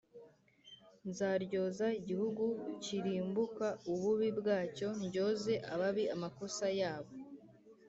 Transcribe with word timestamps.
Nzaryoza 1.09 1.87
igihugu 1.99 2.45
kirumbuka 2.83 3.67
ububi 3.91 4.29
bwacyo 4.39 4.87
ndyoze 5.05 5.53
ababi 5.73 6.03
amakosa 6.15 6.67
yabo 6.79 7.11